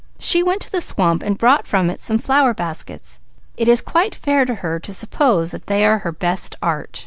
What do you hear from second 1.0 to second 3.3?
and brought from it some flower baskets.